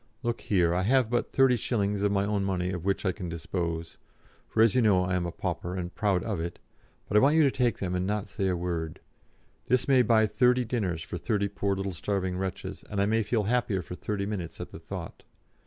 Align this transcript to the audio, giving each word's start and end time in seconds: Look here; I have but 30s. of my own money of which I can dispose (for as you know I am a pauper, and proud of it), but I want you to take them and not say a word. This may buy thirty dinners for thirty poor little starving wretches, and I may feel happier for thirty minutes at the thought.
Look 0.23 0.41
here; 0.41 0.73
I 0.73 0.81
have 0.81 1.11
but 1.11 1.31
30s. 1.31 2.01
of 2.03 2.11
my 2.11 2.25
own 2.25 2.43
money 2.43 2.71
of 2.71 2.83
which 2.83 3.05
I 3.05 3.11
can 3.11 3.29
dispose 3.29 3.99
(for 4.47 4.63
as 4.63 4.73
you 4.73 4.81
know 4.81 5.03
I 5.03 5.13
am 5.15 5.27
a 5.27 5.31
pauper, 5.31 5.75
and 5.75 5.93
proud 5.93 6.23
of 6.23 6.39
it), 6.39 6.57
but 7.07 7.15
I 7.15 7.19
want 7.19 7.35
you 7.35 7.43
to 7.43 7.51
take 7.51 7.77
them 7.77 7.93
and 7.93 8.07
not 8.07 8.27
say 8.27 8.47
a 8.47 8.57
word. 8.57 8.99
This 9.67 9.87
may 9.87 10.01
buy 10.01 10.25
thirty 10.25 10.65
dinners 10.65 11.03
for 11.03 11.19
thirty 11.19 11.47
poor 11.49 11.75
little 11.75 11.93
starving 11.93 12.35
wretches, 12.35 12.83
and 12.89 12.99
I 12.99 13.05
may 13.05 13.21
feel 13.21 13.43
happier 13.43 13.83
for 13.83 13.93
thirty 13.93 14.25
minutes 14.25 14.59
at 14.59 14.71
the 14.71 14.79
thought. 14.79 15.21